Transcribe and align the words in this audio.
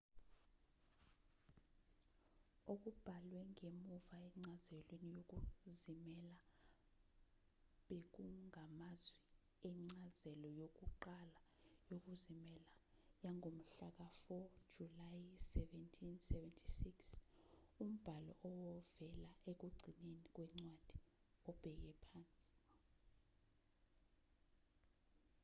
okubhalwe 2.73 3.39
ngemuva 3.51 4.17
encazelweni 4.35 5.19
yokuzimela 5.41 6.35
bekungamazwi 7.87 9.19
encazelo 9.69 10.47
yokuqala 10.59 11.39
yokuzimela 11.89 12.69
yangomhlaka-4 13.23 14.29
julayi 14.73 15.23
1776 15.35 17.83
umbhalo 17.83 18.31
ovela 18.85 19.31
ekugcineni 19.51 20.25
kwencwadi 20.35 20.97
obheke 21.69 21.91
phansi 22.05 22.51